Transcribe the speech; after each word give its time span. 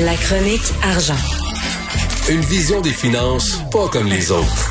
La 0.00 0.14
chronique 0.14 0.72
argent. 0.82 1.14
Une 2.30 2.40
vision 2.40 2.80
des 2.80 2.90
finances 2.90 3.60
pas 3.72 3.88
comme 3.88 4.06
les 4.06 4.30
autres. 4.30 4.70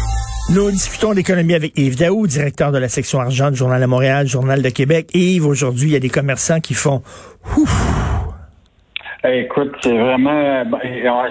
Nous 0.49 0.71
discutons 0.71 1.13
d'économie 1.13 1.53
avec 1.53 1.77
Yves 1.77 1.97
Daou, 1.97 2.25
directeur 2.25 2.71
de 2.71 2.77
la 2.77 2.89
section 2.89 3.19
argent 3.19 3.51
du 3.51 3.57
Journal 3.57 3.81
de 3.81 3.85
Montréal, 3.85 4.27
Journal 4.27 4.61
de 4.61 4.69
Québec. 4.69 5.09
Yves, 5.13 5.45
aujourd'hui, 5.45 5.89
il 5.89 5.93
y 5.93 5.95
a 5.95 5.99
des 5.99 6.09
commerçants 6.09 6.59
qui 6.59 6.73
font 6.73 7.03
ouf. 7.57 7.78
Écoute, 9.25 9.75
c'est 9.81 9.97
vraiment. 9.97 10.63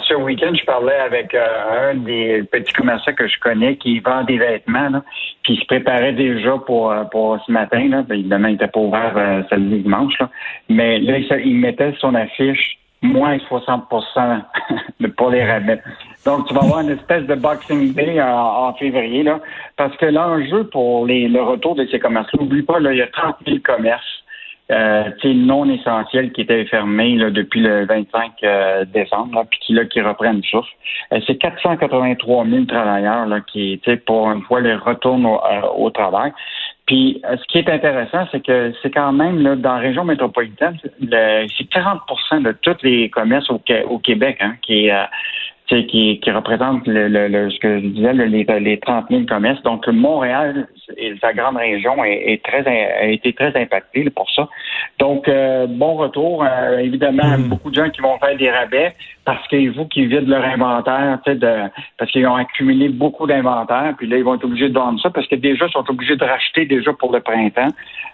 Ce 0.06 0.14
week-end, 0.14 0.52
je 0.54 0.64
parlais 0.66 0.96
avec 0.96 1.34
euh, 1.34 1.90
un 1.90 1.94
des 1.94 2.42
petits 2.42 2.74
commerçants 2.74 3.14
que 3.14 3.26
je 3.26 3.38
connais 3.40 3.76
qui 3.76 3.98
vend 4.00 4.24
des 4.24 4.36
vêtements, 4.36 4.90
là, 4.90 5.02
puis 5.42 5.54
il 5.54 5.60
se 5.60 5.64
préparait 5.64 6.12
déjà 6.12 6.58
pour, 6.66 6.92
euh, 6.92 7.04
pour 7.04 7.42
ce 7.46 7.50
matin. 7.50 7.88
Là. 7.88 8.04
Évidemment, 8.10 8.48
il 8.48 8.52
n'était 8.52 8.68
pas 8.68 8.80
ouvert 8.80 9.14
euh, 9.16 9.42
samedi 9.48 9.78
dimanche, 9.78 10.18
là. 10.20 10.28
mais 10.68 10.98
là, 10.98 11.16
il 11.42 11.56
mettait 11.56 11.94
son 11.98 12.14
affiche 12.14 12.78
moins 13.00 13.38
60% 13.38 14.42
pour 15.16 15.30
les 15.30 15.44
rabais. 15.44 15.80
Donc, 16.26 16.46
tu 16.46 16.52
vas 16.52 16.60
avoir 16.60 16.80
une 16.80 16.90
espèce 16.90 17.24
de 17.24 17.36
Boxing 17.36 17.94
Day 17.94 18.20
en, 18.20 18.74
février, 18.74 19.22
là, 19.22 19.40
parce 19.78 19.96
que 19.96 20.06
l'enjeu 20.06 20.64
pour 20.64 21.06
les, 21.06 21.26
le 21.26 21.40
retour 21.40 21.74
de 21.74 21.86
ces 21.86 21.98
commerces, 21.98 22.28
n'oublie 22.34 22.62
pas, 22.62 22.80
là, 22.80 22.92
il 22.92 22.98
y 22.98 23.02
a 23.02 23.06
30 23.06 23.36
000 23.46 23.58
commerces 23.64 24.24
euh, 24.70 25.10
non 25.24 25.68
essentiels 25.68 26.32
qui 26.32 26.42
étaient 26.42 26.64
fermés 26.66 27.16
là, 27.16 27.30
depuis 27.30 27.60
le 27.60 27.86
25 27.86 28.32
euh, 28.42 28.84
décembre, 28.84 29.44
puis 29.50 29.58
qui, 29.60 29.72
là, 29.72 29.84
qui 29.86 30.00
reprennent 30.00 30.42
souffle. 30.42 30.70
Euh, 31.12 31.20
c'est 31.26 31.36
483 31.36 32.46
000 32.46 32.64
travailleurs 32.64 33.26
là, 33.26 33.40
qui, 33.40 33.80
pour 34.06 34.30
une 34.30 34.42
fois, 34.42 34.60
les 34.60 34.74
retournent 34.74 35.26
au, 35.26 35.36
euh, 35.36 35.62
au 35.76 35.90
travail. 35.90 36.32
Puis, 36.86 37.20
ce 37.22 37.44
qui 37.48 37.58
est 37.58 37.68
intéressant, 37.68 38.26
c'est 38.32 38.44
que 38.44 38.72
c'est 38.82 38.90
quand 38.90 39.12
même, 39.12 39.42
là, 39.42 39.56
dans 39.56 39.74
la 39.74 39.80
région 39.80 40.04
métropolitaine, 40.04 40.78
c'est 40.82 41.68
40% 41.70 42.42
de 42.42 42.52
tous 42.62 42.82
les 42.82 43.10
commerces 43.10 43.50
au, 43.50 43.60
au 43.90 43.98
Québec 43.98 44.38
hein, 44.40 44.54
qui, 44.62 44.88
qui, 45.68 46.18
qui 46.18 46.30
représente 46.30 46.86
le, 46.86 47.08
le, 47.08 47.50
ce 47.50 47.58
que 47.58 47.80
je 47.80 47.86
disais, 47.88 48.14
les, 48.14 48.44
les 48.44 48.80
30 48.80 49.06
000 49.10 49.24
commerces. 49.26 49.62
Donc, 49.64 49.86
Montréal 49.86 50.66
et 50.96 51.14
sa 51.20 51.32
grande 51.32 51.56
région 51.56 52.02
est, 52.04 52.42
très, 52.42 52.66
a 52.66 53.06
été 53.06 53.32
très 53.32 53.54
impactée 53.56 54.08
pour 54.10 54.30
ça. 54.30 54.48
Donc, 54.98 55.28
euh, 55.28 55.66
bon 55.68 55.94
retour. 55.94 56.44
Euh, 56.44 56.78
évidemment, 56.78 57.36
hmm. 57.38 57.48
beaucoup 57.48 57.70
de 57.70 57.76
gens 57.76 57.90
qui 57.90 58.00
vont 58.00 58.18
faire 58.18 58.36
des 58.36 58.50
rabais 58.50 58.94
parce 59.24 59.46
qu'il 59.48 59.72
faut 59.74 59.84
qu'ils 59.84 60.08
vident 60.08 60.28
leur 60.28 60.44
inventaire, 60.44 61.18
de, 61.26 61.70
parce 61.98 62.10
qu'ils 62.10 62.26
ont 62.26 62.34
accumulé 62.34 62.88
beaucoup 62.88 63.26
d'inventaire, 63.26 63.94
puis 63.98 64.06
là, 64.06 64.16
ils 64.16 64.24
vont 64.24 64.34
être 64.36 64.44
obligés 64.44 64.70
de 64.70 64.74
vendre 64.74 65.00
ça 65.00 65.10
parce 65.10 65.26
que 65.26 65.36
déjà, 65.36 65.66
ils 65.66 65.72
sont 65.72 65.88
obligés 65.88 66.16
de 66.16 66.24
racheter 66.24 66.64
déjà 66.64 66.92
pour 66.94 67.12
le 67.12 67.20
printemps. 67.20 67.68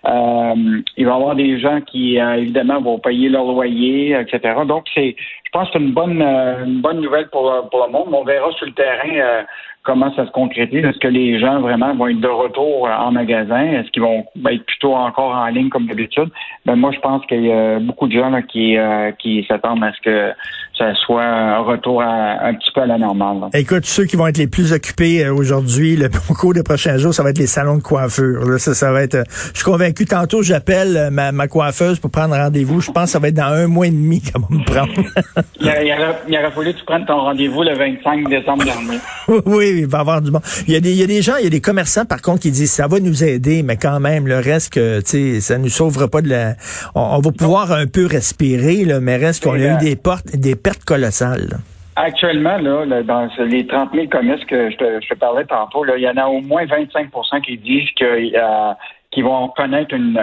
Euh, 0.07 0.81
il 0.97 1.07
va 1.07 1.13
y 1.13 1.15
avoir 1.15 1.37
des 1.37 1.61
gens 1.61 1.81
qui, 1.81 2.17
évidemment, 2.17 2.81
vont 2.81 2.99
payer 2.99 3.29
leur 3.29 3.45
loyer, 3.45 4.19
etc. 4.19 4.55
Donc, 4.67 4.87
c'est, 4.95 5.15
je 5.45 5.51
pense 5.53 5.69
que 5.69 5.75
c'est 5.75 5.85
une 5.85 5.93
bonne, 5.93 6.21
une 6.21 6.81
bonne 6.81 7.01
nouvelle 7.01 7.29
pour, 7.29 7.53
pour 7.71 7.87
le 7.87 7.93
monde. 7.93 8.09
On 8.13 8.25
verra 8.25 8.51
sur 8.53 8.67
le 8.67 8.73
terrain 8.73 9.45
comment 9.85 10.13
ça 10.17 10.27
se 10.27 10.31
concrétise. 10.33 10.85
Est-ce 10.85 10.99
que 10.99 11.09
les 11.09 11.39
gens 11.39 11.61
vraiment 11.61 11.95
vont 11.95 12.09
être 12.09 12.21
de 12.21 12.29
retour 12.29 12.64
en 12.65 13.13
magasin? 13.13 13.63
Est-ce 13.63 13.91
qu'ils 13.91 14.03
vont 14.03 14.25
être 14.51 14.65
plutôt 14.67 14.95
encore 14.95 15.35
en 15.35 15.47
ligne 15.47 15.69
comme 15.69 15.87
d'habitude? 15.87 16.29
Ben 16.67 16.77
moi, 16.77 16.93
je 16.93 17.01
pense 17.01 17.25
qu'il 17.27 17.45
y 17.45 17.53
a 17.53 17.79
beaucoup 17.79 18.09
de 18.09 18.13
gens 18.13 18.31
là, 18.31 18.43
qui, 18.43 18.77
euh, 18.77 19.13
qui 19.13 19.45
s'attendent 19.49 19.85
à 19.85 19.93
ce 19.93 20.01
que 20.03 20.33
ça 20.77 20.93
soit 21.07 21.25
un 21.25 21.59
retour 21.61 22.03
un 22.03 22.53
petit 22.55 22.71
peu 22.75 22.83
à 22.83 22.87
la 22.87 22.99
normale. 22.99 23.49
Écoute, 23.55 23.85
ceux 23.85 24.07
qui 24.07 24.17
vont 24.17 24.27
être 24.27 24.39
les 24.39 24.49
plus 24.49 24.73
occupés 24.73 25.25
euh, 25.25 25.33
aujourd'hui, 25.33 25.97
le 25.97 26.07
au 26.31 26.35
cours 26.35 26.53
des 26.53 26.63
prochains 26.63 26.97
jours, 26.99 27.15
ça 27.15 27.23
va 27.23 27.31
être 27.31 27.39
les 27.39 27.47
salons 27.47 27.77
de 27.77 27.83
coiffure. 27.83 28.45
Là, 28.45 28.59
ça, 28.59 28.75
ça 28.75 28.91
va 28.91 29.03
être. 29.03 29.15
Euh, 29.15 29.25
je 29.53 29.59
suis 29.59 29.65
convaincu. 29.65 30.05
Tantôt, 30.05 30.43
j'appelle 30.43 31.11
ma, 31.13 31.33
ma, 31.33 31.47
coiffeuse 31.47 32.01
pour 32.01 32.11
prendre 32.11 32.35
rendez-vous. 32.35 32.81
Je 32.81 32.91
pense 32.91 33.05
que 33.05 33.11
ça 33.11 33.19
va 33.19 33.29
être 33.29 33.35
dans 33.35 33.45
un 33.45 33.69
mois 33.69 33.87
et 33.87 33.91
demi 33.91 34.21
qu'elle 34.21 34.41
va 34.41 34.49
me 34.51 34.65
prendre. 34.65 34.93
il, 35.61 35.67
y 35.67 35.71
aurait, 35.71 36.17
il 36.29 36.37
aurait 36.37 36.51
fallu 36.51 36.73
que 36.73 36.79
tu 36.79 36.85
prennes 36.85 37.07
ton 37.07 37.21
rendez-vous 37.21 37.63
le 37.63 37.75
25 37.75 38.29
décembre 38.29 38.65
dernier. 38.65 38.99
oui, 39.47 39.75
il 39.79 39.87
va 39.87 39.99
y 39.99 40.01
avoir 40.01 40.23
du 40.23 40.31
bon. 40.31 40.41
Il 40.67 40.75
y, 40.75 40.77
a 40.77 40.81
des, 40.81 40.93
il 40.93 40.99
y 40.99 41.03
a 41.03 41.07
des 41.07 41.23
gens, 41.23 41.37
il 41.39 41.45
y 41.45 41.47
a 41.47 41.51
des 41.51 41.61
commerçants, 41.61 42.05
par 42.05 42.21
contre, 42.21 42.41
qui 42.41 42.51
ça 42.55 42.87
va 42.87 43.01
nous 43.01 43.25
aider, 43.25 43.63
mais 43.63 43.77
quand 43.77 44.01
même, 44.01 44.27
le 44.27 44.39
reste, 44.39 44.75
que, 44.75 45.01
tu 45.01 45.07
sais, 45.07 45.41
ça 45.41 45.59
nous 45.59 45.69
sauvera 45.69 46.09
pas 46.09 46.23
de 46.23 46.29
la. 46.29 46.55
On, 46.95 47.19
va 47.19 47.31
pouvoir 47.33 47.73
un 47.73 47.87
peu 47.87 48.07
respirer, 48.07 48.85
là, 48.85 49.01
mais 49.01 49.17
reste 49.17 49.45
qu'on 49.45 49.55
a 49.55 49.75
eu 49.75 49.79
des 49.79 49.97
portes, 49.97 50.37
des 50.37 50.57
pertes 50.57 50.85
colossales. 50.85 51.59
Actuellement, 51.97 52.59
là, 52.59 53.03
dans 53.03 53.29
les 53.39 53.67
30 53.67 53.91
000 53.95 54.09
commerces 54.09 54.45
que 54.47 54.71
je 54.71 54.77
te, 54.77 55.01
je 55.09 55.15
parlais 55.15 55.45
tantôt, 55.45 55.85
là, 55.85 55.97
il 55.97 56.03
y 56.03 56.09
en 56.09 56.17
a 56.17 56.27
au 56.27 56.41
moins 56.41 56.65
25% 56.65 57.41
qui 57.43 57.57
disent 57.59 57.91
que 57.99 58.05
euh, 58.05 58.73
qu'ils 59.15 59.25
vont 59.25 59.49
connaître 59.49 59.95
une, 59.95 60.15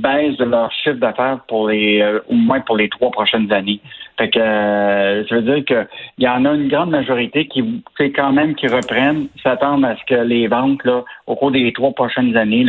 baisse 0.00 0.36
de 0.38 0.44
leur 0.44 0.72
chiffre 0.72 0.96
d'affaires 0.96 1.40
pour 1.48 1.68
les 1.68 2.00
euh, 2.00 2.20
au 2.28 2.34
moins 2.34 2.60
pour 2.60 2.76
les 2.76 2.88
trois 2.88 3.10
prochaines 3.10 3.52
années. 3.52 3.80
Fait 4.16 4.30
que 4.30 4.38
euh, 4.38 5.26
ça 5.26 5.34
veut 5.34 5.42
dire 5.42 5.64
que 5.64 5.86
il 6.18 6.24
y 6.24 6.28
en 6.28 6.44
a 6.44 6.52
une 6.52 6.68
grande 6.68 6.90
majorité 6.90 7.46
qui 7.48 7.82
fait 7.96 8.12
quand 8.12 8.32
même 8.32 8.54
qui 8.54 8.68
reprennent, 8.68 9.26
s'attendent 9.42 9.84
à 9.84 9.96
ce 9.96 10.04
que 10.06 10.20
les 10.20 10.46
ventes 10.46 10.84
là, 10.84 11.04
au 11.26 11.34
cours 11.34 11.50
des 11.50 11.72
trois 11.72 11.92
prochaines 11.92 12.36
années 12.36 12.64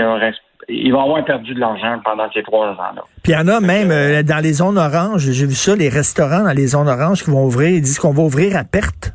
ils 0.68 0.92
vont 0.92 1.02
avoir 1.02 1.24
perdu 1.26 1.54
de 1.54 1.60
l'argent 1.60 2.00
pendant 2.04 2.30
ces 2.34 2.44
trois 2.44 2.68
ans-là. 2.68 3.04
Puis 3.24 3.34
il 3.34 3.36
y 3.36 3.38
en 3.38 3.48
a 3.48 3.60
même 3.60 3.92
euh, 3.92 4.24
dans 4.24 4.44
les 4.44 4.54
zones 4.54 4.78
oranges, 4.78 5.30
j'ai 5.30 5.46
vu 5.46 5.56
ça, 5.56 5.76
les 5.76 5.90
restaurants 5.90 6.44
dans 6.44 6.54
les 6.54 6.68
zones 6.68 6.90
oranges 6.90 7.24
qui 7.24 7.32
vont 7.32 7.46
ouvrir, 7.46 7.70
ils 7.70 7.82
disent 7.82 8.00
qu'on 8.00 8.14
va 8.14 8.24
ouvrir 8.24 8.58
à 8.58 8.64
perte. 8.64 9.14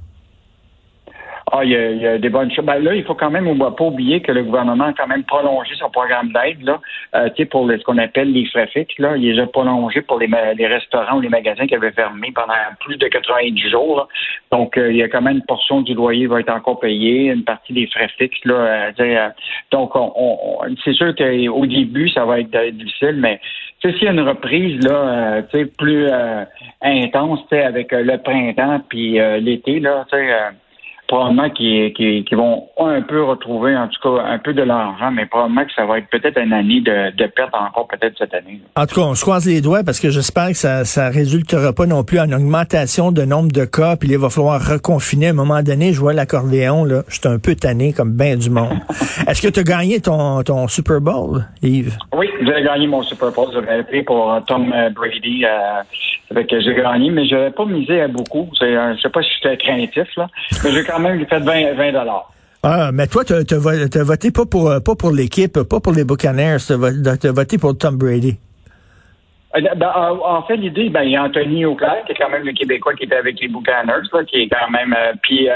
Ah, 1.56 1.62
il 1.62 1.70
y, 1.70 2.06
a, 2.06 2.18
des 2.18 2.30
bonnes 2.30 2.50
choses. 2.50 2.64
Ben 2.64 2.82
là, 2.82 2.96
il 2.96 3.04
faut 3.04 3.14
quand 3.14 3.30
même 3.30 3.46
on 3.46 3.56
pas 3.56 3.84
oublier 3.84 4.20
que 4.20 4.32
le 4.32 4.42
gouvernement 4.42 4.86
a 4.86 4.92
quand 4.92 5.06
même 5.06 5.22
prolongé 5.22 5.72
son 5.78 5.88
programme 5.88 6.32
d'aide 6.32 6.60
là, 6.64 6.80
euh, 7.14 7.28
pour 7.48 7.70
ce 7.70 7.80
qu'on 7.84 7.98
appelle 7.98 8.32
les 8.32 8.44
frais 8.46 8.66
fixes. 8.66 8.98
Là, 8.98 9.16
il 9.16 9.32
les 9.32 9.40
a 9.40 9.46
prolongés 9.46 10.02
pour 10.02 10.18
les, 10.18 10.26
restaurants 10.66 11.18
ou 11.18 11.20
les 11.20 11.28
magasins 11.28 11.68
qui 11.68 11.76
avaient 11.76 11.92
fermé 11.92 12.32
pendant 12.34 12.54
plus 12.80 12.96
de 12.96 13.06
90 13.06 13.70
jours. 13.70 14.08
Donc, 14.50 14.76
euh, 14.76 14.90
il 14.90 14.96
y 14.96 15.04
a 15.04 15.08
quand 15.08 15.22
même 15.22 15.36
une 15.36 15.46
portion 15.46 15.80
du 15.82 15.94
loyer 15.94 16.22
qui 16.22 16.26
va 16.26 16.40
être 16.40 16.50
encore 16.50 16.80
payée, 16.80 17.26
une 17.26 17.44
partie 17.44 17.72
des 17.72 17.86
frais 17.86 18.10
fixes. 18.18 18.44
Là, 18.44 18.90
euh, 18.98 19.28
donc, 19.70 19.92
on, 19.94 20.58
c'est 20.84 20.94
sûr 20.94 21.14
qu'au 21.14 21.66
début, 21.66 22.08
ça 22.08 22.24
va 22.24 22.40
être 22.40 22.70
difficile, 22.70 23.18
mais 23.18 23.40
s'il 23.80 24.02
y 24.02 24.08
a 24.08 24.10
une 24.10 24.28
reprise 24.28 24.82
là, 24.84 25.42
plus 25.78 26.08
intense 26.82 27.40
avec 27.52 27.92
le 27.92 28.16
printemps 28.16 28.80
puis 28.88 29.20
l'été, 29.40 29.78
là, 29.78 30.04
tu 30.10 30.16
sais 30.16 30.32
probablement 31.14 31.48
qui, 31.50 31.92
qui, 31.96 32.24
qui, 32.24 32.34
vont 32.34 32.64
un 32.76 33.00
peu 33.02 33.22
retrouver, 33.22 33.76
en 33.76 33.86
tout 33.86 34.00
cas, 34.02 34.24
un 34.24 34.38
peu 34.38 34.52
de 34.52 34.62
l'argent, 34.62 35.12
mais 35.12 35.26
probablement 35.26 35.64
que 35.64 35.72
ça 35.72 35.86
va 35.86 35.98
être 35.98 36.08
peut-être 36.10 36.38
une 36.40 36.52
année 36.52 36.80
de, 36.80 37.14
de 37.16 37.26
perte 37.28 37.54
encore 37.54 37.86
peut-être 37.86 38.18
cette 38.18 38.34
année. 38.34 38.60
En 38.74 38.84
tout 38.86 38.96
cas, 38.96 39.02
on 39.02 39.14
se 39.14 39.22
croise 39.22 39.46
les 39.46 39.60
doigts 39.60 39.84
parce 39.84 40.00
que 40.00 40.10
j'espère 40.10 40.48
que 40.48 40.56
ça 40.56 40.84
ça 40.84 41.10
résultera 41.10 41.72
pas 41.72 41.86
non 41.86 42.02
plus 42.02 42.18
en 42.18 42.32
augmentation 42.32 43.12
de 43.12 43.22
nombre 43.22 43.52
de 43.52 43.64
cas, 43.64 43.94
puis 43.96 44.08
il 44.08 44.18
va 44.18 44.28
falloir 44.28 44.60
reconfiner 44.60 45.28
à 45.28 45.30
un 45.30 45.34
moment 45.34 45.62
donné. 45.62 45.92
Je 45.92 46.00
vois 46.00 46.14
l'accordéon, 46.14 46.84
là, 46.84 47.02
je 47.06 47.20
suis 47.20 47.28
un 47.28 47.38
peu 47.38 47.54
tanné 47.54 47.92
comme 47.92 48.16
bien 48.16 48.36
du 48.36 48.50
monde. 48.50 48.80
Est-ce 49.28 49.40
que 49.40 49.48
tu 49.48 49.60
as 49.60 49.62
gagné 49.62 50.00
ton, 50.00 50.42
ton 50.42 50.66
Super 50.66 51.00
Bowl, 51.00 51.44
Yves? 51.62 51.96
Oui, 52.12 52.28
j'ai 52.40 52.62
gagné 52.64 52.88
mon 52.88 53.02
Super 53.02 53.30
Bowl. 53.30 53.50
J'avais 53.52 53.78
appelé 53.78 54.02
pour 54.02 54.32
euh, 54.32 54.40
Tom 54.48 54.72
euh, 54.72 54.90
J'ai 56.30 56.74
gagné, 56.74 57.10
mais 57.10 57.26
je 57.26 57.34
n'avais 57.34 57.50
pas 57.50 57.64
misé 57.66 58.00
à 58.00 58.08
beaucoup. 58.08 58.48
Euh, 58.62 58.94
je 58.96 59.02
sais 59.02 59.10
pas 59.10 59.22
si 59.22 59.28
j'étais 59.36 59.56
craintif, 59.58 60.08
là, 60.16 60.28
mais 60.62 60.72
j'ai 60.72 60.84
quand 60.84 60.98
même 60.98 61.24
fait 61.26 61.40
20, 61.40 61.74
20 61.74 61.92
ah, 62.66 62.92
mais 62.94 63.06
toi, 63.06 63.24
tu 63.24 63.34
as, 63.34 64.02
voté 64.02 64.30
pas 64.30 64.46
pour, 64.46 64.70
euh, 64.70 64.80
pas 64.80 64.94
pour 64.94 65.10
l'équipe, 65.10 65.62
pas 65.64 65.80
pour 65.80 65.92
les 65.92 66.04
Buccaneers, 66.04 66.56
tu 66.66 66.72
as, 66.72 67.32
voté 67.32 67.58
pour 67.58 67.76
Tom 67.76 67.98
Brady. 67.98 68.38
Euh, 69.54 69.60
ben, 69.76 69.92
en 70.24 70.42
fait, 70.44 70.56
l'idée, 70.56 70.88
ben, 70.88 71.02
il 71.02 71.10
y 71.10 71.16
a 71.16 71.24
Anthony 71.24 71.66
Auclair, 71.66 72.02
qui 72.06 72.12
est 72.12 72.14
quand 72.14 72.30
même 72.30 72.46
le 72.46 72.52
Québécois 72.52 72.94
qui 72.94 73.04
était 73.04 73.16
avec 73.16 73.38
les 73.38 73.48
Buccaneers, 73.48 74.08
là, 74.10 74.24
qui 74.24 74.36
est 74.36 74.48
quand 74.48 74.70
même. 74.70 74.96
puis, 75.22 75.46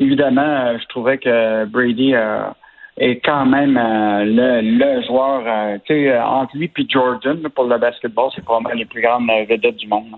évidemment, 0.00 0.76
je 0.76 0.86
trouvais 0.88 1.18
que 1.18 1.64
Brady 1.66 2.14
est 2.98 3.20
quand 3.24 3.46
même 3.46 3.74
le, 3.74 4.60
le, 4.60 5.02
joueur, 5.06 5.42
tu 5.84 5.94
sais, 5.94 6.18
entre 6.18 6.56
lui 6.56 6.70
et 6.76 6.86
Jordan, 6.88 7.40
pour 7.54 7.64
le 7.64 7.78
basketball, 7.78 8.30
c'est 8.34 8.44
probablement 8.44 8.74
les 8.74 8.84
plus 8.84 9.02
grandes 9.02 9.28
vedettes 9.48 9.76
du 9.76 9.88
monde. 9.88 10.16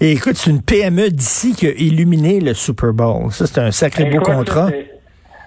Et 0.00 0.12
écoute, 0.12 0.36
c'est 0.36 0.50
une 0.50 0.62
PME 0.62 1.10
d'ici 1.10 1.54
qui 1.54 1.66
a 1.66 1.70
illuminé 1.70 2.40
le 2.40 2.54
Super 2.54 2.92
Bowl. 2.92 3.30
Ça, 3.30 3.46
c'est 3.46 3.60
un 3.60 3.70
sacré 3.70 4.04
beau 4.06 4.20
contrat. 4.20 4.68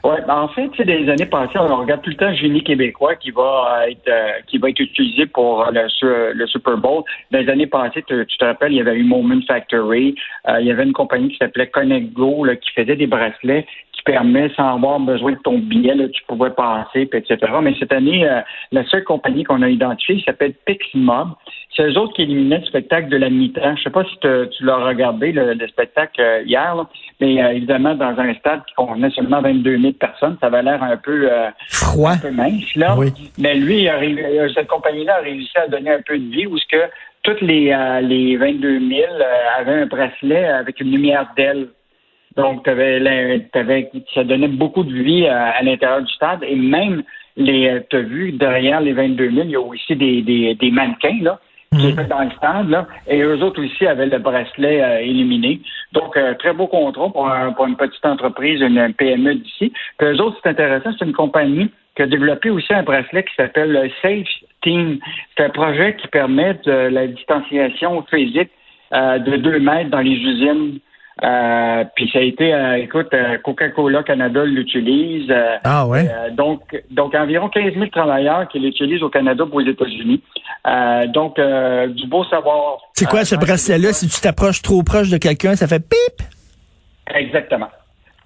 Oui, 0.06 0.18
ben 0.28 0.36
en 0.36 0.50
fait, 0.50 0.70
c'est 0.76 0.84
des 0.84 1.10
années 1.10 1.26
passées, 1.26 1.58
on 1.58 1.78
regarde 1.78 2.02
tout 2.02 2.10
le 2.10 2.18
temps 2.18 2.34
génie 2.34 2.62
québécois 2.62 3.16
qui 3.16 3.32
va 3.32 3.86
être 3.90 4.06
euh, 4.10 4.32
qui 4.48 4.58
va 4.58 4.70
être 4.70 4.82
utilisé 4.82 5.28
pour 5.28 5.66
le, 5.72 6.34
le, 6.34 6.48
Super 6.48 6.76
Bowl. 6.76 7.04
Dans 7.32 7.40
les 7.40 7.50
années 7.50 7.68
passées, 7.68 8.04
tu, 8.06 8.26
te 8.26 8.44
rappelles, 8.44 8.74
il 8.74 8.80
y 8.80 8.82
avait 8.82 8.98
eu 8.98 9.06
Moment 9.06 9.40
Factory, 9.48 10.14
euh, 10.50 10.60
il 10.60 10.68
y 10.68 10.72
avait 10.72 10.84
une 10.84 10.92
compagnie 10.92 11.30
qui 11.30 11.38
s'appelait 11.38 11.68
Connect 11.68 12.12
Go 12.12 12.46
qui 12.62 12.74
faisait 12.74 12.98
des 12.98 13.08
bracelets 13.08 13.66
qui 14.06 14.12
permet, 14.12 14.50
sans 14.56 14.76
avoir 14.76 15.00
besoin 15.00 15.34
de 15.34 15.40
ton 15.44 15.58
billet, 15.58 15.96
là, 15.96 16.08
tu 16.10 16.24
pouvais 16.28 16.52
passer, 16.52 17.10
etc. 17.12 17.38
Mais 17.62 17.76
cette 17.80 17.94
année, 17.94 18.28
euh, 18.28 18.42
la 18.72 18.86
seule 18.86 19.04
compagnie 19.04 19.44
qu'on 19.44 19.62
a 19.62 19.70
identifiée 19.70 20.22
s'appelle 20.26 20.54
Pixmob. 20.66 21.30
C'est 21.76 21.84
eux 21.84 21.98
autres 21.98 22.14
qui 22.14 22.24
éliminaient 22.24 22.60
le 22.60 22.66
spectacle 22.66 23.10
de 23.10 23.18
la 23.18 23.30
mi-temps. 23.30 23.76
Je 23.76 23.84
sais 23.84 23.90
pas 23.90 24.04
si 24.04 24.18
tu 24.20 24.64
l'as 24.64 24.78
regardé, 24.78 25.32
le, 25.32 25.68
spectacle 25.68 26.22
euh, 26.22 26.44
hier, 26.46 26.76
mais 27.20 27.44
euh, 27.44 27.54
évidemment, 27.54 27.96
dans 27.96 28.16
un 28.20 28.34
stade 28.36 28.62
qui 28.68 28.76
convenait 28.76 29.10
seulement 29.10 29.42
22 29.42 29.80
000 29.80 29.94
personnes, 29.94 30.38
ça 30.40 30.48
avait 30.48 30.62
l'air 30.62 30.84
un 30.84 30.98
peu 30.98 31.32
euh, 31.32 31.50
froid, 31.70 32.12
un 32.12 32.18
peu 32.18 32.32
mince. 32.32 32.76
Là. 32.76 32.96
Mais 33.40 33.56
lui, 33.56 33.88
cette 34.54 34.68
compagnie-là 34.68 35.18
a 35.18 35.22
réussi 35.22 35.58
à 35.58 35.68
donner 35.68 35.92
un 35.92 36.02
peu 36.06 36.18
de 36.18 36.30
vie 36.30 36.46
où 36.46 36.58
ce 36.58 36.68
que 36.68 36.84
toutes 37.24 37.42
les, 37.42 37.76
les 38.02 38.38
22 38.38 38.80
000 38.80 39.02
avaient 39.58 39.82
un 39.82 39.86
bracelet 39.86 40.46
avec 40.46 40.80
une 40.80 40.92
lumière 40.92 41.28
d'aile. 41.36 41.70
Donc, 42.36 42.68
avais, 42.68 42.98
avais, 43.54 43.92
ça 44.14 44.24
donnait 44.24 44.48
beaucoup 44.48 44.84
de 44.84 44.94
vie 44.94 45.28
à, 45.28 45.62
l'intérieur 45.62 46.02
du 46.02 46.14
stade. 46.14 46.40
Et 46.44 46.56
même, 46.56 47.04
les, 47.38 47.82
tu 47.90 47.98
as 47.98 48.02
vu, 48.02 48.32
derrière 48.32 48.82
les 48.82 48.94
22 48.94 49.32
000, 49.32 49.42
il 49.46 49.52
y 49.52 49.56
a 49.56 49.62
aussi 49.62 49.96
des, 49.96 50.22
des, 50.22 50.56
des 50.56 50.72
mannequins, 50.72 51.20
là, 51.22 51.40
qui 51.80 51.88
étaient 51.88 52.06
dans 52.06 52.24
le 52.24 52.32
stade, 52.32 52.70
là, 52.70 52.88
et 53.08 53.22
eux 53.22 53.42
autres 53.44 53.64
aussi 53.64 53.86
avaient 53.86 54.06
le 54.06 54.20
bracelet 54.20 54.82
euh, 54.82 55.02
illuminé. 55.02 55.60
Donc, 55.92 56.16
euh, 56.18 56.34
très 56.36 56.54
beau 56.54 56.68
contrat 56.68 57.10
pour, 57.10 57.32
pour, 57.56 57.66
une 57.66 57.76
petite 57.76 58.06
entreprise, 58.06 58.62
une 58.62 58.94
PME 58.94 59.36
d'ici. 59.36 59.74
Puis 59.98 60.08
eux 60.08 60.22
autres, 60.22 60.38
c'est 60.44 60.50
intéressant, 60.50 60.92
c'est 60.98 61.06
une 61.06 61.14
compagnie 61.14 61.70
qui 61.96 62.02
a 62.02 62.08
développé 62.08 62.50
aussi 62.50 62.74
un 62.74 62.84
bracelet 62.84 63.24
qui 63.24 63.36
s'appelle 63.36 63.92
Safe 64.02 64.28
Team. 64.62 65.00
C'est 65.36 65.46
un 65.46 65.50
projet 65.50 65.96
qui 65.96 66.08
permet 66.08 66.56
de 66.66 66.72
la 66.72 67.08
distanciation 67.08 68.04
physique 68.04 68.50
euh, 68.94 69.20
de 69.20 69.38
deux 69.38 69.60
mètres 69.60 69.90
dans 69.90 70.02
les 70.02 70.16
usines 70.16 70.80
euh, 71.22 71.84
puis 71.96 72.10
ça 72.12 72.20
a 72.20 72.22
été, 72.24 72.54
euh, 72.54 72.78
écoute, 72.78 73.14
euh, 73.14 73.38
Coca-Cola 73.44 74.02
Canada 74.02 74.44
l'utilise. 74.46 75.32
ah 75.64 75.86
ouais? 75.88 76.10
donc, 76.32 76.62
donc 76.90 77.14
environ 77.14 77.50
15 77.50 77.74
000 77.74 77.86
travailleurs 77.88 78.48
qui 78.48 78.60
l'utilisent 78.60 79.04
au 79.04 79.10
Canada 79.10 79.44
ou 79.44 79.56
aux 79.56 79.62
États-Unis. 79.62 80.22
donc, 81.14 81.40
du 81.40 82.08
beau 82.08 82.24
savoir. 82.26 82.78
C'est 82.94 83.08
quoi 83.08 83.26
ce 83.26 83.36
bracelet-là? 83.36 83.94
Si 83.94 84.08
tu 84.08 84.22
t'approches 84.22 84.62
trop 84.62 84.82
proche 84.82 85.10
de 85.10 85.18
quelqu'un, 85.18 85.56
ça 85.56 85.68
fait 85.68 85.80
pip? 85.80 86.28
Exactement. 87.14 87.70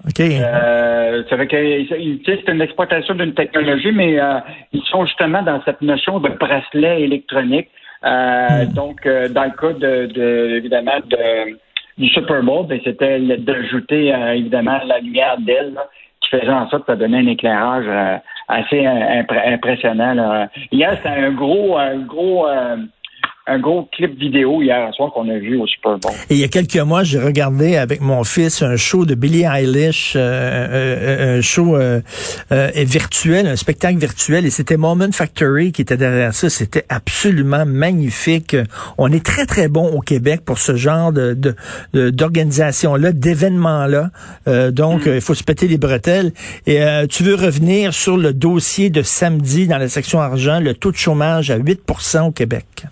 OK. 0.06 0.20
ça 0.20 1.38
fait 1.38 1.48
que 1.48 2.16
c'est 2.26 2.52
une 2.52 2.62
exploitation 2.62 3.16
d'une 3.16 3.34
technologie, 3.34 3.92
mais 3.92 4.18
ils 4.72 4.84
sont 4.84 5.06
justement 5.06 5.42
dans 5.42 5.62
cette 5.66 5.82
notion 5.82 6.20
de 6.20 6.30
bracelet 6.30 7.02
électronique. 7.02 7.68
Hmm. 8.04 8.66
Donc, 8.74 9.04
dans 9.04 9.44
le 9.44 9.60
cas 9.60 9.74
de, 9.74 10.06
de 10.06 10.56
évidemment, 10.56 11.00
de 11.10 11.58
du 11.98 12.08
Super 12.10 12.44
Bowl, 12.44 12.68
ben, 12.68 12.80
c'était 12.84 13.20
d'ajouter 13.20 14.14
euh, 14.14 14.36
évidemment 14.36 14.80
la 14.86 15.00
lumière 15.00 15.38
d'elle 15.40 15.76
qui 16.22 16.30
faisait 16.30 16.50
en 16.50 16.70
sorte 16.70 16.86
que 16.86 16.94
ça 16.94 16.96
donnait 16.96 17.20
un 17.20 17.28
éclairage 17.28 17.86
euh, 17.88 18.18
assez 18.48 18.86
euh, 18.86 19.24
impressionnant. 19.46 20.14
Là. 20.14 20.50
Hier, 20.72 20.96
c'était 20.98 21.10
un 21.10 21.32
gros, 21.32 21.78
un 21.78 21.98
gros 22.00 22.48
un 23.48 23.60
gros 23.60 23.88
clip 23.94 24.20
vidéo 24.20 24.62
hier 24.62 24.94
soir 24.94 25.12
qu'on 25.14 25.30
a 25.30 25.38
vu 25.38 25.58
au 25.58 25.66
Super 25.68 25.98
Bowl. 25.98 26.12
Et 26.30 26.36
il 26.36 26.40
y 26.40 26.44
a 26.44 26.50
quelques 26.50 26.76
mois, 26.76 27.04
j'ai 27.04 27.20
regardé 27.20 27.78
avec 27.78 28.02
mon 28.02 28.24
fils 28.26 28.62
un 28.62 28.76
show 28.76 29.06
de 29.06 29.16
Billie 29.16 29.44
Eilish, 29.44 30.14
euh, 30.16 30.20
euh, 30.20 30.98
euh 31.34 31.38
un 31.38 31.42
show 31.42 31.78
euh, 31.78 32.02
virtuel, 32.76 33.48
un 33.48 33.56
spectacle 33.56 33.98
virtuel, 33.98 34.46
et 34.46 34.50
c'était 34.50 34.76
Moment 34.76 35.12
Factory 35.12 35.72
qui 35.72 35.82
était 35.82 35.96
derrière 35.96 36.34
ça. 36.34 36.50
C'était 36.50 36.84
absolument 36.90 37.66
magnifique. 37.66 38.56
On 38.98 39.12
est 39.12 39.26
très 39.26 39.46
très 39.46 39.70
bon 39.70 39.88
au 39.94 40.02
Québec 40.02 40.42
pour 40.44 40.58
ce 40.60 40.76
genre 40.76 41.14
de 41.14 41.38
d'organisation-là, 41.94 43.12
d'événements-là. 43.14 44.10
donc, 44.72 45.06
mm. 45.06 45.16
il 45.16 45.22
faut 45.22 45.36
se 45.36 45.44
péter 45.44 45.68
les 45.68 45.78
bretelles. 45.78 46.32
Et 46.66 46.80
tu 47.10 47.24
veux 47.24 47.36
revenir 47.36 47.94
sur 47.94 48.18
le 48.18 48.34
dossier 48.34 48.90
de 48.90 49.02
samedi 49.02 49.68
dans 49.68 49.78
la 49.78 49.88
section 49.88 50.20
argent, 50.20 50.60
le 50.60 50.74
taux 50.74 50.92
de 50.92 50.98
chômage 50.98 51.52
à 51.52 51.58
8% 51.58 52.28
au 52.28 52.32
Québec. 52.32 52.88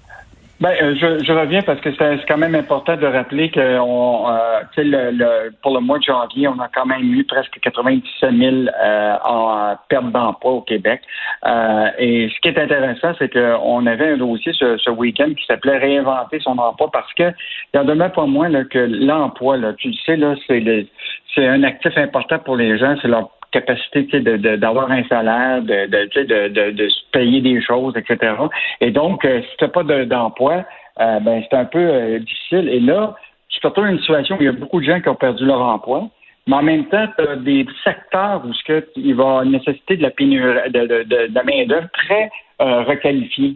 Ben, 0.61 0.71
euh, 0.81 0.95
je, 0.95 1.21
je, 1.21 1.33
reviens 1.33 1.61
parce 1.63 1.81
que 1.81 1.89
c'est 1.97 2.25
quand 2.29 2.37
même 2.37 2.55
important 2.55 2.95
de 2.95 3.05
rappeler 3.05 3.49
que 3.51 3.77
on, 3.77 4.29
euh, 4.29 4.61
le, 4.77 5.11
le, 5.11 5.51
pour 5.61 5.73
le 5.73 5.81
mois 5.81 5.97
de 5.97 6.03
janvier, 6.03 6.47
on 6.47 6.57
a 6.59 6.69
quand 6.73 6.85
même 6.85 7.13
eu 7.13 7.25
presque 7.25 7.59
97 7.59 8.31
000 8.33 8.55
euh, 8.55 9.15
en 9.25 9.75
perte 9.89 10.11
d'emploi 10.11 10.51
au 10.51 10.61
Québec. 10.61 11.01
Euh, 11.45 11.89
et 11.99 12.29
ce 12.29 12.39
qui 12.39 12.47
est 12.47 12.57
intéressant, 12.57 13.11
c'est 13.19 13.33
qu'on 13.33 13.85
avait 13.85 14.11
un 14.13 14.17
dossier 14.17 14.53
ce, 14.53 14.77
ce 14.77 14.89
week-end 14.89 15.33
qui 15.37 15.45
s'appelait 15.45 15.77
Réinventer 15.77 16.39
son 16.39 16.57
emploi 16.57 16.89
parce 16.89 17.13
que 17.15 17.33
il 17.73 17.79
en 17.81 17.83
demeure 17.83 18.13
pas 18.13 18.25
moins 18.25 18.47
là, 18.47 18.63
que 18.63 18.79
l'emploi, 18.79 19.57
tu 19.77 19.89
le 19.89 19.95
sais, 20.05 20.15
là, 20.15 20.35
c'est 20.47 20.87
c'est 21.35 21.45
un 21.45 21.63
actif 21.63 21.97
important 21.97 22.39
pour 22.39 22.55
les 22.55 22.77
gens, 22.77 22.95
c'est 23.01 23.09
leur 23.09 23.29
capacité 23.55 24.19
d'avoir 24.57 24.91
un 24.91 25.03
salaire, 25.05 25.61
de, 25.61 25.87
de, 25.87 26.71
de, 26.71 26.87
se 26.89 27.01
payer 27.11 27.39
des 27.39 27.61
choses, 27.61 27.93
etc. 27.95 28.33
Et 28.81 28.91
donc, 28.91 29.23
euh, 29.23 29.41
si 29.41 29.57
tu 29.57 29.63
n'as 29.63 29.69
pas 29.69 29.83
d'emploi, 29.83 30.65
euh, 30.99 31.19
ben, 31.21 31.41
c'est 31.43 31.55
un 31.55 31.65
peu 31.65 31.79
euh, 31.79 32.19
difficile. 32.19 32.67
Et 32.69 32.81
là, 32.81 33.15
tu 33.49 33.59
te 33.61 33.67
retrouves 33.67 33.87
une 33.87 33.99
situation 33.99 34.35
où 34.35 34.41
il 34.41 34.45
y 34.45 34.49
a 34.49 34.59
beaucoup 34.63 34.81
de 34.81 34.85
gens 34.85 34.99
qui 34.99 35.07
ont 35.07 35.15
perdu 35.15 35.45
leur 35.45 35.61
emploi. 35.61 36.09
Mais 36.47 36.55
en 36.57 36.63
même 36.63 36.85
temps, 36.85 37.07
tu 37.17 37.27
as 37.27 37.37
des 37.37 37.65
secteurs 37.83 38.41
où 38.45 38.53
ce 38.53 38.83
il 38.97 39.15
va 39.15 39.45
nécessiter 39.45 39.95
de 39.97 40.03
la 40.03 40.11
pénurie, 40.11 40.69
de, 40.69 41.43
main-d'œuvre 41.43 41.87
très 41.93 42.29
requalifiée. 42.59 43.55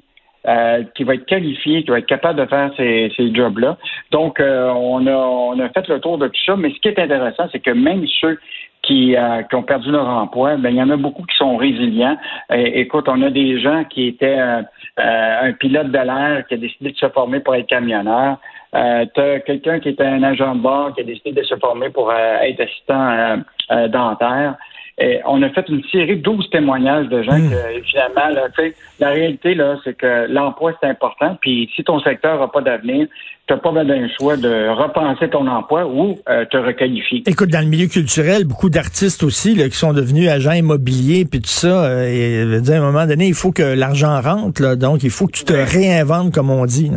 qui 0.95 1.03
va 1.03 1.13
être 1.15 1.25
qualifié, 1.25 1.83
qui 1.83 1.91
va 1.91 1.99
être 1.99 2.07
capable 2.07 2.39
de 2.39 2.45
faire 2.47 2.71
ces, 2.77 3.11
ces 3.15 3.35
jobs-là. 3.35 3.77
Donc, 4.11 4.39
on, 4.39 5.05
a, 5.05 5.11
on 5.11 5.59
a 5.59 5.69
fait 5.69 5.87
le 5.87 5.99
tour 5.99 6.17
de 6.17 6.29
tout 6.29 6.43
ça, 6.47 6.55
mais 6.55 6.71
ce 6.73 6.79
qui 6.79 6.87
est 6.87 6.97
intéressant, 6.97 7.47
c'est 7.51 7.59
que 7.59 7.71
même 7.71 8.07
ceux 8.21 8.39
qui, 8.81 9.15
euh, 9.15 9.43
qui, 9.43 9.55
ont 9.55 9.63
perdu 9.63 9.91
leur 9.91 10.07
emploi, 10.07 10.55
ben, 10.57 10.69
il 10.69 10.77
y 10.77 10.81
en 10.81 10.89
a 10.89 10.97
beaucoup 10.97 11.23
qui 11.23 11.35
sont 11.35 11.57
résilients. 11.57 12.17
écoute, 12.51 13.05
on 13.07 13.21
a 13.21 13.29
des 13.29 13.59
gens 13.59 13.83
qui 13.83 14.07
étaient 14.07 14.39
euh, 14.39 14.61
euh, 14.99 15.49
un 15.49 15.53
pilote 15.53 15.87
de 15.87 15.97
l'air 15.99 16.45
qui 16.47 16.55
a 16.55 16.57
décidé 16.57 16.91
de 16.91 16.97
se 16.97 17.09
former 17.09 17.39
pour 17.39 17.55
être 17.55 17.67
camionneur. 17.67 18.37
Euh, 18.75 19.05
tu 19.15 19.21
quelqu'un 19.45 19.79
qui 19.79 19.89
était 19.89 20.05
un 20.05 20.21
agent 20.23 20.55
de 20.55 20.61
bord 20.61 20.93
qui 20.93 21.01
a 21.01 21.03
décidé 21.03 21.31
de 21.31 21.43
se 21.43 21.55
former 21.55 21.89
pour 21.89 22.13
être 22.13 22.61
assistant 22.61 23.37
dentaire. 23.89 24.55
Et 24.99 25.21
on 25.25 25.41
a 25.43 25.49
fait 25.49 25.67
une 25.69 25.81
série 25.91 26.17
de 26.17 26.21
12 26.21 26.49
témoignages 26.49 27.07
de 27.07 27.23
gens 27.23 27.37
mmh. 27.37 27.49
que 27.49 27.81
finalement, 27.89 28.27
là, 28.33 28.47
la 28.99 29.09
réalité, 29.09 29.55
là, 29.55 29.77
c'est 29.83 29.97
que 29.97 30.27
l'emploi, 30.29 30.73
c'est 30.81 30.89
important. 30.89 31.37
Puis 31.39 31.69
si 31.75 31.83
ton 31.83 31.99
secteur 32.01 32.39
n'a 32.39 32.47
pas 32.49 32.61
d'avenir, 32.61 33.07
tu 33.47 33.53
n'as 33.53 33.59
pas 33.59 33.71
besoin 33.71 34.07
choix 34.19 34.37
de 34.37 34.69
repenser 34.69 35.29
ton 35.29 35.47
emploi 35.47 35.87
ou 35.87 36.19
euh, 36.27 36.45
te 36.45 36.57
requalifier. 36.57 37.23
Écoute, 37.25 37.49
dans 37.49 37.61
le 37.61 37.67
milieu 37.67 37.87
culturel, 37.87 38.43
beaucoup 38.43 38.69
d'artistes 38.69 39.23
aussi 39.23 39.55
là, 39.55 39.69
qui 39.69 39.77
sont 39.77 39.93
devenus 39.93 40.29
agents 40.29 40.51
immobiliers 40.51 41.25
puis 41.25 41.39
tout 41.39 41.49
ça. 41.49 41.85
Euh, 41.85 42.07
et, 42.07 42.71
à 42.71 42.77
un 42.77 42.81
moment 42.81 43.07
donné, 43.07 43.27
il 43.27 43.33
faut 43.33 43.51
que 43.51 43.63
l'argent 43.63 44.19
rentre. 44.21 44.61
Là, 44.61 44.75
donc, 44.75 45.03
il 45.03 45.09
faut 45.09 45.27
que 45.27 45.31
tu 45.31 45.45
te 45.45 45.53
réinventes, 45.53 46.33
comme 46.33 46.49
on 46.49 46.65
dit. 46.65 46.91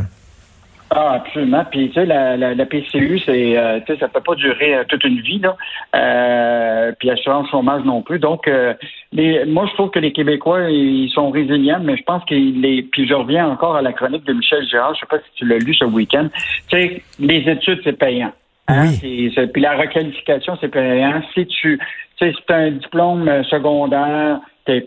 Ah, 0.94 1.14
absolument. 1.14 1.64
Puis 1.70 1.88
tu 1.88 1.94
sais, 1.94 2.04
la, 2.04 2.36
la, 2.36 2.54
la 2.54 2.66
PCU, 2.66 3.18
c'est 3.24 3.56
euh, 3.56 3.80
tu 3.86 3.94
sais, 3.94 3.98
ça 3.98 4.08
peut 4.08 4.20
pas 4.20 4.34
durer 4.34 4.74
euh, 4.74 4.84
toute 4.86 5.02
une 5.04 5.20
vie, 5.20 5.38
là. 5.38 5.56
Euh, 5.96 6.92
puis 6.98 7.08
assurance 7.08 7.48
chômage 7.50 7.82
non 7.84 8.02
plus. 8.02 8.18
Donc 8.18 8.46
euh, 8.46 8.74
les, 9.10 9.46
moi 9.46 9.66
je 9.70 9.72
trouve 9.74 9.88
que 9.88 9.98
les 9.98 10.12
Québécois, 10.12 10.68
ils 10.70 11.08
sont 11.10 11.30
résilients, 11.30 11.80
mais 11.82 11.96
je 11.96 12.02
pense 12.02 12.22
qu'il 12.26 12.60
les. 12.60 12.82
Puis 12.82 13.08
je 13.08 13.14
reviens 13.14 13.48
encore 13.48 13.76
à 13.76 13.80
la 13.80 13.94
chronique 13.94 14.24
de 14.24 14.34
Michel 14.34 14.68
Girard, 14.68 14.94
je 14.94 15.00
sais 15.00 15.06
pas 15.06 15.18
si 15.18 15.32
tu 15.36 15.46
l'as 15.46 15.58
lu 15.58 15.72
ce 15.74 15.86
week-end. 15.86 16.28
Tu 16.68 16.76
sais, 16.76 17.02
les 17.18 17.50
études, 17.50 17.80
c'est 17.84 17.98
payant. 17.98 18.32
Hein? 18.68 18.90
Oui. 19.02 19.30
puis 19.52 19.62
la 19.62 19.76
requalification, 19.76 20.58
c'est 20.60 20.68
payant. 20.68 21.22
Si 21.32 21.46
tu 21.46 21.80
tu 22.18 22.26
sais, 22.26 22.34
c'est 22.36 22.54
un 22.54 22.70
diplôme 22.72 23.44
secondaire, 23.44 24.40
t'es 24.66 24.84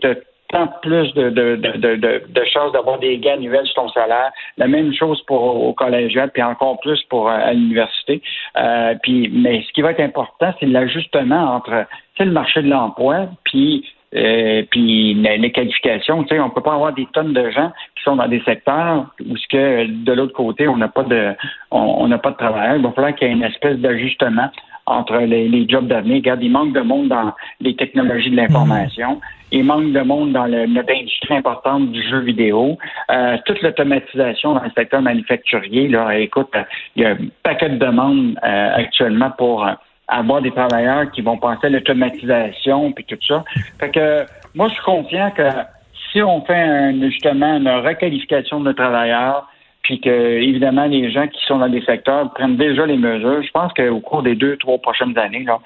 tant 0.48 0.68
plus 0.82 1.12
de, 1.14 1.30
de, 1.30 1.56
de, 1.56 1.96
de, 1.96 2.22
de 2.28 2.44
chances 2.44 2.72
d'avoir 2.72 2.98
des 2.98 3.18
gains 3.18 3.34
annuels 3.34 3.66
sur 3.66 3.82
ton 3.82 3.88
salaire. 3.90 4.30
La 4.56 4.68
même 4.68 4.92
chose 4.94 5.22
pour 5.26 5.64
au 5.64 5.72
collégial, 5.72 6.30
puis 6.30 6.42
encore 6.42 6.80
plus 6.80 7.02
pour 7.04 7.28
euh, 7.28 7.32
à 7.32 7.52
l'université. 7.52 8.22
Euh, 8.56 8.94
puis, 9.02 9.30
mais 9.32 9.62
ce 9.66 9.72
qui 9.72 9.82
va 9.82 9.92
être 9.92 10.00
important, 10.00 10.54
c'est 10.60 10.66
l'ajustement 10.66 11.56
entre 11.56 11.86
le 12.18 12.30
marché 12.30 12.62
de 12.62 12.68
l'emploi, 12.68 13.28
puis 13.44 13.84
euh, 14.14 14.62
puis 14.70 15.14
les 15.14 15.52
qualifications, 15.52 16.22
tu 16.22 16.28
sais, 16.28 16.40
on 16.40 16.48
peut 16.48 16.62
pas 16.62 16.74
avoir 16.74 16.92
des 16.92 17.06
tonnes 17.12 17.32
de 17.32 17.50
gens 17.50 17.72
qui 17.96 18.04
sont 18.04 18.16
dans 18.16 18.28
des 18.28 18.40
secteurs 18.42 19.06
où 19.28 19.36
ce 19.36 19.48
que 19.48 19.86
de 19.86 20.12
l'autre 20.12 20.32
côté 20.32 20.68
on 20.68 20.76
n'a 20.76 20.88
pas 20.88 21.02
de 21.02 21.34
on 21.72 22.06
n'a 22.06 22.16
pas 22.16 22.30
de 22.30 22.36
travail. 22.36 22.78
Il 22.78 22.82
va 22.82 22.92
falloir 22.92 23.14
qu'il 23.14 23.28
y 23.28 23.30
ait 23.30 23.34
une 23.34 23.42
espèce 23.42 23.76
d'ajustement 23.78 24.48
entre 24.86 25.18
les, 25.18 25.48
les 25.48 25.68
jobs 25.68 25.86
d'avenir. 25.86 26.16
Regarde, 26.16 26.42
il 26.42 26.50
manque 26.50 26.72
de 26.72 26.80
monde 26.80 27.08
dans 27.08 27.32
les 27.60 27.74
technologies 27.74 28.30
de 28.30 28.36
l'information. 28.36 29.20
Il 29.52 29.64
manque 29.64 29.92
de 29.92 30.00
monde 30.00 30.32
dans 30.32 30.46
le, 30.46 30.66
notre 30.66 30.92
industrie 30.92 31.36
importante 31.36 31.92
du 31.92 32.02
jeu 32.08 32.20
vidéo. 32.20 32.78
Euh, 33.10 33.36
toute 33.46 33.62
l'automatisation 33.62 34.54
dans 34.54 34.62
le 34.62 34.70
secteur 34.76 35.02
manufacturier, 35.02 35.88
là, 35.88 36.18
écoute, 36.18 36.52
il 36.94 37.02
y 37.02 37.06
a 37.06 37.10
un 37.10 37.18
paquet 37.42 37.68
de 37.68 37.78
demandes 37.78 38.38
euh, 38.44 38.74
actuellement 38.74 39.30
pour 39.36 39.66
euh, 39.66 39.72
avoir 40.08 40.42
des 40.42 40.50
travailleurs 40.50 41.10
qui 41.10 41.22
vont 41.22 41.36
penser 41.36 41.66
à 41.66 41.70
l'automatisation 41.70 42.92
puis 42.92 43.04
tout 43.04 43.18
ça. 43.26 43.44
Fait 43.78 43.90
que 43.90 44.24
moi, 44.54 44.68
je 44.68 44.74
suis 44.74 44.84
confiant 44.84 45.30
que 45.30 45.48
si 46.10 46.22
on 46.22 46.40
fait 46.42 46.54
un, 46.54 47.00
justement 47.02 47.56
une 47.56 47.68
requalification 47.68 48.60
de 48.60 48.66
nos 48.66 48.72
travailleurs, 48.72 49.48
puis 49.86 50.00
que 50.00 50.10
évidemment 50.10 50.86
les 50.86 51.12
gens 51.12 51.28
qui 51.28 51.38
sont 51.46 51.58
dans 51.58 51.68
des 51.68 51.82
secteurs 51.82 52.32
prennent 52.34 52.56
déjà 52.56 52.84
les 52.86 52.96
mesures, 52.96 53.40
je 53.40 53.50
pense 53.52 53.72
qu'au 53.72 54.00
cours 54.00 54.24
des 54.24 54.34
deux, 54.34 54.56
trois 54.56 54.78
prochaines 54.78 55.16
années, 55.16 55.44
là, 55.44 55.60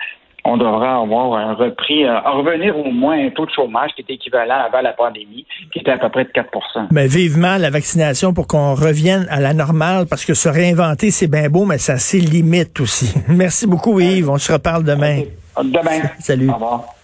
on 0.44 0.58
devra 0.58 1.00
avoir 1.00 1.34
un 1.34 1.54
repris, 1.54 2.04
euh, 2.04 2.20
revenir 2.20 2.76
au 2.76 2.90
moins 2.90 3.18
un 3.18 3.30
taux 3.30 3.46
de 3.46 3.50
chômage 3.50 3.92
qui 3.94 4.02
était 4.02 4.14
équivalent 4.14 4.56
avant 4.66 4.82
la 4.82 4.92
pandémie, 4.92 5.46
qui 5.72 5.78
était 5.78 5.90
à 5.90 5.98
peu 5.98 6.10
près 6.10 6.24
de 6.24 6.30
4% 6.30 6.88
Mais 6.90 7.06
vivement 7.06 7.56
la 7.56 7.70
vaccination 7.70 8.34
pour 8.34 8.46
qu'on 8.46 8.74
revienne 8.74 9.26
à 9.30 9.40
la 9.40 9.54
normale, 9.54 10.04
parce 10.08 10.26
que 10.26 10.34
se 10.34 10.48
réinventer, 10.48 11.10
c'est 11.10 11.30
bien 11.30 11.48
beau, 11.48 11.64
mais 11.64 11.78
ça 11.78 11.94
limites 12.14 12.78
aussi. 12.80 13.14
Merci 13.28 13.66
beaucoup, 13.66 14.00
Yves. 14.00 14.28
On 14.28 14.38
se 14.38 14.52
reparle 14.52 14.84
demain. 14.84 15.22
Demain. 15.62 16.08
Salut. 16.18 16.50
Au 16.50 16.54
revoir. 16.54 16.99